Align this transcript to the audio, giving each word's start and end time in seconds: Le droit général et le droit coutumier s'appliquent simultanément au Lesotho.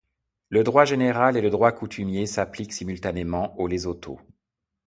Le 0.49 0.63
droit 0.63 0.83
général 0.83 1.37
et 1.37 1.41
le 1.41 1.51
droit 1.51 1.71
coutumier 1.71 2.25
s'appliquent 2.25 2.73
simultanément 2.73 3.55
au 3.59 3.67
Lesotho. 3.67 4.19